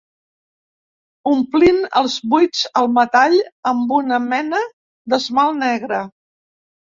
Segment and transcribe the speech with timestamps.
[1.31, 3.37] Omplint els buits al metall
[3.73, 4.63] amb una mena
[5.13, 6.01] d'esmalt negre.